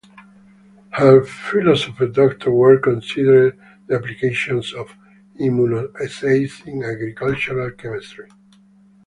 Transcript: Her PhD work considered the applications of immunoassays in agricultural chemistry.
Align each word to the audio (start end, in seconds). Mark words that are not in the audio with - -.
Her 0.93 1.21
PhD 1.23 2.47
work 2.47 2.81
considered 2.81 3.59
the 3.85 3.97
applications 3.97 4.73
of 4.73 4.95
immunoassays 5.39 6.65
in 6.65 6.81
agricultural 6.83 7.69
chemistry. 7.73 8.27